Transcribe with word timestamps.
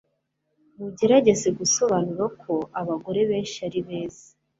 mugerageza 0.77 1.47
gusobanura 1.59 2.25
ko 2.41 2.53
abagabo 2.79 3.19
benshi 3.29 3.57
ari 3.67 3.79
beza 3.87 4.25